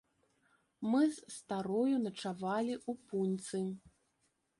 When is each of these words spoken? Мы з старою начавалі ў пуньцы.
Мы 0.91 1.01
з 1.17 1.33
старою 1.35 1.97
начавалі 2.07 2.73
ў 2.79 2.91
пуньцы. 3.13 3.61